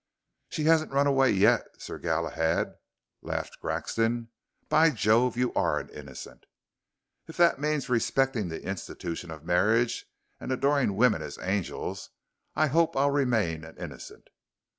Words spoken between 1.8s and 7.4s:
Galahad," laughed Grexon. "By Jove, you are an innocent!" "If